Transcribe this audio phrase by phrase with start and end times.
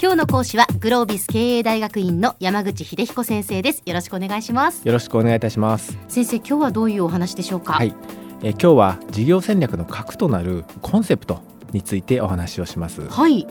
[0.00, 3.82] 今日の講師はグロービス経営大学院の山口秀彦先生です。
[3.84, 4.86] よろしくお願いします。
[4.86, 5.98] よろしくお願いいたします。
[6.06, 7.72] 先生今日はどういうお話でしょうか？
[7.72, 7.92] はい。
[8.44, 11.42] え今日は事業戦略の核となるコンセプト
[11.72, 13.08] についてお話をします。
[13.08, 13.44] はい。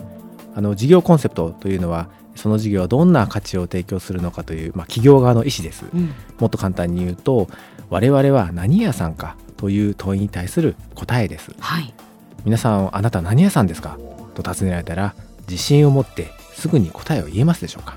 [0.54, 7.48] あの事業コンセプトというのはその事業はどんな価値を提供するのかという、まあ、企業側の意思です、うん、もっと簡単に言うと
[7.90, 11.92] 我々は何屋さんかという問いに対する答えです、はい、
[12.46, 13.98] 皆さんあなた何屋さんですか？
[14.34, 15.14] と尋ねられたら
[15.46, 17.96] 自信を持ってすぐに答えを言えますでしょうか？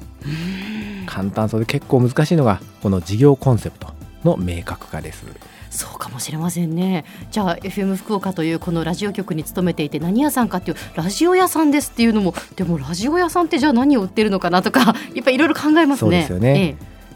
[1.08, 3.88] 簡単そうで結構難しいのがこの事業コンセプト
[4.24, 5.26] の明確化です。
[5.72, 7.06] そうかもしれませんね。
[7.32, 15.98] じゃあ FM 福岡というこのラジオ局に勤めていて何屋さんかっていうラジオ屋さんですっていうのもでもラジオ屋さんってじゃあ何を売ってるのかなとか やっぱりいろいろ考えますね。
[15.98, 16.76] そうですよね、ええ、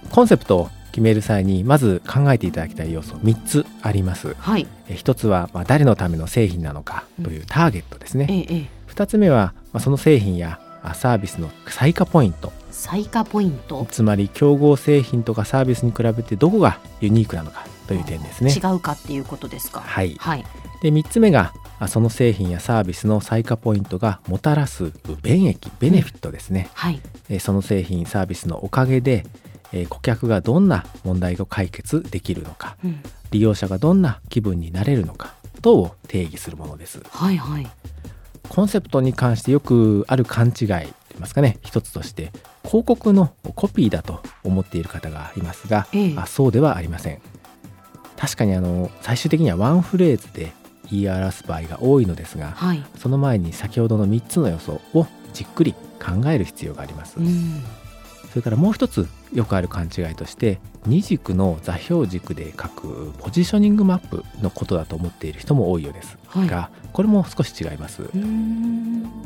[0.10, 10.58] コンセプトを決める際にまず考えていただきたい要素3つあります、はい、1つは、まあ、誰のための製品なのかというターゲットですね、うんええ、2つ目は、まあ、その製品や
[10.94, 12.54] サービスの最価ポイント。
[12.72, 13.88] 最価ポイント。
[13.90, 18.52] つまり競合製品とかサービスに比べてどこがユニークなのかという点ですね。
[18.54, 19.82] 違うかっていうことですか。
[19.82, 20.46] はい、はい、
[20.82, 21.54] で3つ目が
[21.88, 29.26] その製品やサービスの最価ポイントがもたらす便益ベネフィットですね、うん、はい、その製品サービスのおかげで
[29.90, 37.02] 顧客がどんな問題を解決できるのか、うん、利用者がどんな気分になれるのか等を定義するものです。
[37.10, 37.68] はいはい、
[38.50, 40.84] コンセプトに関してよくある勘違いとい
[41.18, 42.32] いますかね一つとして
[42.64, 47.22] 広告のコピーだと思っている方がいますが、ええ、あそうではありません。
[48.18, 50.54] 確かにあの最終的にはワンフレーズで
[50.90, 57.18] 言い表す場合が多いのですが、はい、その前に先ほどの3つの予想をじっくり考える必要があります。
[58.36, 68.04] それからもう一つよくある勘違いとして二軸の座標軸で書くポジショニングマップのことだと思っている人も多いようです、はい、がこれも少し違います。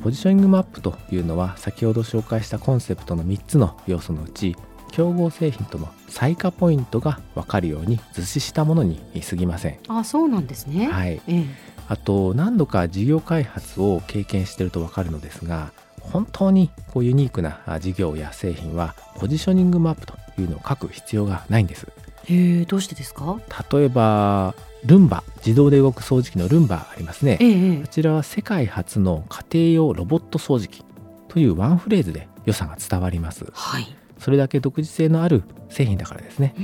[0.04, 4.56] ポジショニングマップというのは先ほど紹介したコンセプトの3つの要素のうち
[4.92, 9.80] 競合製品との最下ポイントが分かるように図示したものに過ぎません。
[9.88, 10.88] あそうなんですね。
[10.88, 11.46] はい、ええ、
[11.90, 21.88] あと何度か事業開発を経験していると分かるのですが本当にこうユニークな事業や製品はポジショニングマップというのを書く必要がないんです。
[22.26, 23.40] へえどうしてですか？
[23.72, 24.54] 例えば
[24.86, 30.86] ルンバ自動で動く掃除機のルンバありますね、ええ、こちらは世界初の家庭用ロボット掃除機
[31.28, 36.56] というワンフレーズで良さが伝わります、はい、それだけ独自性のある製品だからですね、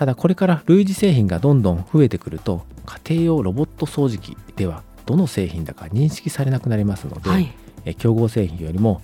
[0.00, 2.64] ただこれから類似製品がどんどん増えてくると
[3.04, 7.54] 家庭用ロボット掃除機ではどの製品だか認識されなくなりますので、はい、
[7.96, 9.02] 競合製品よりも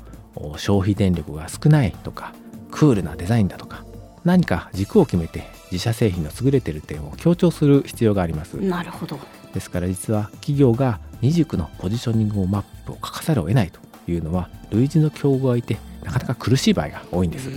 [0.56, 2.32] 消費電力が少ないとか
[2.70, 3.84] クールなデザインだとか
[4.24, 8.54] 何か軸を決めて自社製品の優れている点を強調する必要があります。
[8.54, 9.18] なるほど。
[9.52, 13.80] ですから実は企業が二軸のポジショニングマップを書かざるを得ないと
[14.10, 15.76] いうのは類似の競合がいて
[16.06, 17.50] なかなか苦しい場合が多いんです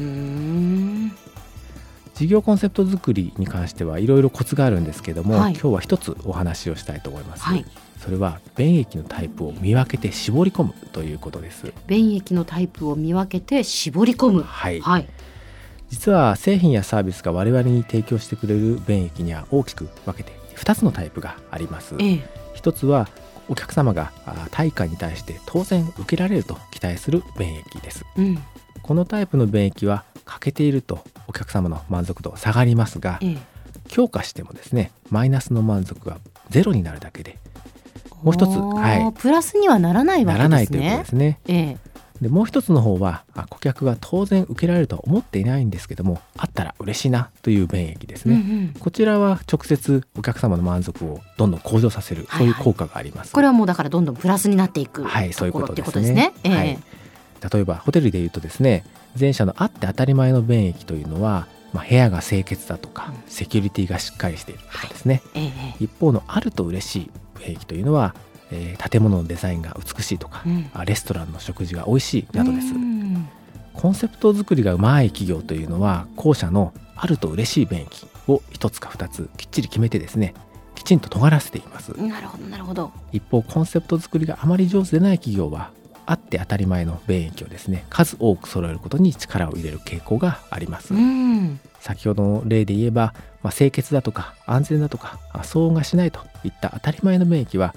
[2.19, 7.66] 事業コンセプト作りに関してはいろいろコツがあるんですけども、はい、今日は一つお話をしたいと思います、はい、
[7.97, 11.72] それは便益のタイプを見分けて絞り込むということです。
[11.88, 14.44] 便益のタイプを見分けて絞り込む。
[14.44, 15.07] はい、はい、
[15.88, 23.07] 実は製品やサービスが我々に提供してくれる便益には大きく分けて2つのタイプがあります、ええ、1つは
[23.47, 24.12] お客様が
[24.51, 28.38] 対価に対して当然受けられると期待する便益です、うん、
[28.81, 30.03] このタイプの便益は
[30.39, 33.38] 欠けているとお客様の満足度下がりますが、ええ、
[33.89, 36.17] 強化してもですねマイナスの満足が
[36.50, 37.38] ゼロになるだけで
[38.23, 40.44] もう一つ、はい、プラスにはならないわけですね。
[40.44, 41.39] ならないということですね。
[41.47, 41.77] ええ、
[42.22, 52.61] でもう一つの方は顧客が当然受けられるとは思っていないんですけどもあったら嬉しいなという便益ですね、うんうん、こちらは直接お客様の満足をどんどん向上させる、はいはい、そうい。
[52.61, 53.31] う効果があります。
[53.31, 56.56] これはもうだからどんどんプラスになっていくはいそういうことですね、ね。
[56.56, 56.79] はい、
[57.52, 58.84] 例えばホテルでいうとですね
[59.20, 65.44] 前者のあって当たり前の便益というのはまあ、部屋が清潔だとか、セキュリティがしっかりしているとかですね、はい。
[65.44, 68.16] ええ、一方のあると嬉しい便益というのは
[68.52, 72.74] えー、建物のデザインが美しいとか、うん、レストランの食事が美味しいなどです。
[73.74, 80.34] コンセプト作りがうまい企業というのは後者のあると嬉しい便益を一つか二つきっちり決めてですね
[80.75, 81.90] きちんと尖らせています。
[81.92, 82.92] なるほどなるほど。
[83.13, 85.72] 一方コンセプト作りがあまり上手でない企業は
[86.09, 90.91] あって当たり前の便益をですね数多く揃えることに力を入れる傾向があります。
[91.79, 93.13] 先ほどの例で言えば、
[93.44, 97.75] まあ、清潔だとか安全だとか騒音がしないといった当たり前の便益は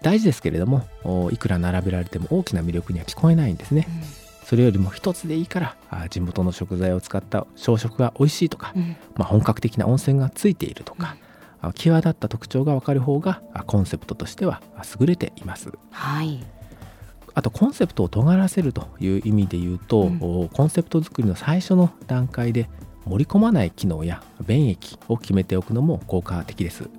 [0.00, 5.76] 大事ですけれどもいくら並べられても大きな魅力には聞こえないんですね、うん、それよりも一つでいいから
[6.08, 11.16] 地元の食材を使った朝食が美味しいとか、うん、まあ、本格的な温泉がついているとか、
[11.62, 14.60] うん、際立った特徴が分かる方がコンセプトとしては
[14.98, 15.70] 優れています。
[15.90, 16.55] はい
[17.36, 22.70] あとコンセプトを尖らせるという意味で言うと、うん、コンセプト作りの最初の段階で
[23.04, 26.84] 盛り込まない機能や便益を決めておくのも効果的です。
[26.84, 26.90] こ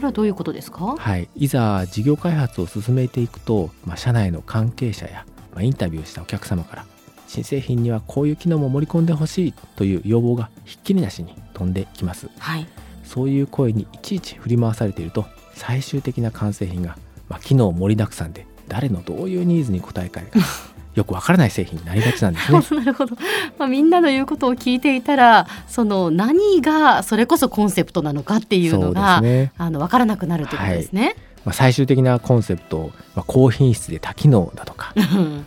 [0.00, 0.96] れはどういうことですか？
[0.96, 6.86] はい、いざ事業開発を進めていくと、まあ、社内の関係者や、まあ、インタビューしたお客様から
[7.28, 12.30] 新製品にはこういう機能も盛り込んでほしいという要望がひっきりなしに飛んできます。
[12.38, 12.66] はい、
[13.04, 16.96] そういう声にいちいち振り回されていると最終的な完成品が、
[17.28, 20.22] まあ、機能盛りだくさんで誰のどういうニーズに応えか
[20.96, 22.60] よくわからない製品になりがちなんですね。
[22.80, 23.16] なるほど、
[23.58, 31.02] まあ、みんなの言うことを聞いていたらその何がそれこそコンセプトなのかっていうのが、ね、あの分からなくなるということですね。
[31.02, 31.16] はい。
[31.44, 34.94] まあ、最終的なコンセプト、まあ、高品質で多機能だとか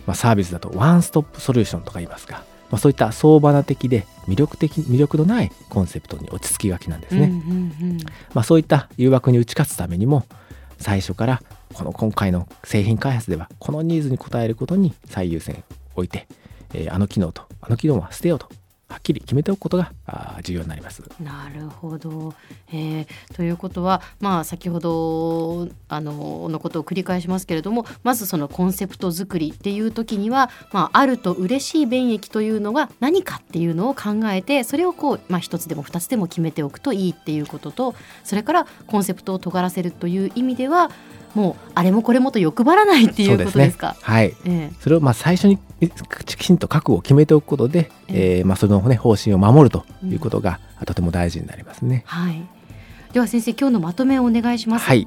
[0.06, 7.32] まあサービスだとワンストップソリューションとか言いますが、まあ、そういった相場な的で魅力的魅力のないコンセプトに落ち着きがちなんですね。
[8.34, 10.24] まあ、そういった誘惑に打ち勝つためにも
[10.78, 11.42] 最初から
[11.74, 15.62] この今回の製品開発ではこのニーズに応えることに最優先
[15.94, 16.26] 置いて、
[16.74, 18.48] えー、あの機能とあの機能は捨てようと
[18.88, 19.92] はっきり決めておくことが
[20.42, 21.02] 重要になります。
[21.20, 22.34] なるほど、
[22.72, 40.90] えー、ということは、まあ、先ほどあののことを繰り返しますけれどもまずそのコンセプト作りっていう時には、まあ、あると嬉しい便益というのが何かっていうのを考えてそれをこう、まあ、1つでも2つでも決めておくといいっていうこととそれからコンセプトを尖らせるという意味では
[41.36, 43.94] もうあれもこれもと欲張らないっていうことですか？
[43.94, 45.58] すね、はい、えー、それをまあ最初に
[46.26, 52.04] きちんと覚悟を決めておくことで、えー、えー、まあその、ね、方針を守るということが、とても大事になりますね。
[52.06, 52.42] はい。
[53.12, 54.86] では先生今日のまとめをお願いします。
[54.86, 55.06] はい。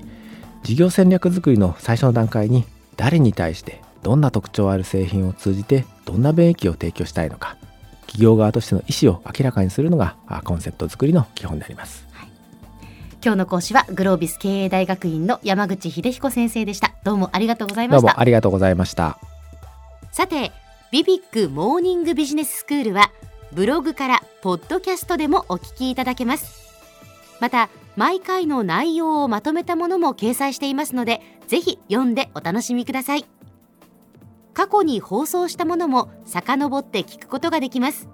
[0.61, 2.65] 事業戦略作りの最初の段階に
[2.95, 7.57] 誰に対してどんな特徴ある製品を通じてどんな便益を提供したいのか
[8.01, 12.07] 企業側としての意思を明らかにするのがコンセプト作りの基本であります。
[13.21, 16.93] 今日の講師はグロービス経営大学院の山口秀彦先生でした。
[17.03, 18.01] どうもありがとうございました。
[18.01, 19.19] どうもありがとうございました。
[20.11, 20.51] さて
[20.91, 23.11] ビビックモーニングビジネススクールは
[23.51, 26.69] ブログからポッドキャストでもお聞きいただけます。
[27.41, 33.25] また毎回の内容をまとめたものも掲載していますのでぜひ読んでお楽しみください。
[34.53, 38.07] 過去に放送したものも遡って聞くことができます。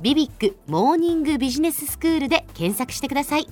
[0.00, 3.48] ビビックモーニングビジネススクールで検索してください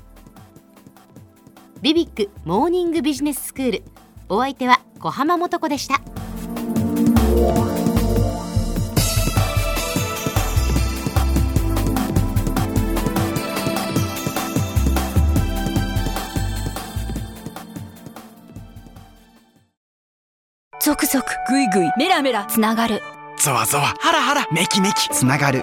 [1.85, 3.83] ビビックモーニングビジネススクール
[4.31, 6.01] お相手は小浜もとこでした。
[20.81, 23.03] 続々ぐいぐいメラメラつながる。
[23.37, 25.63] ゾワゾワハラハラメキメキつながる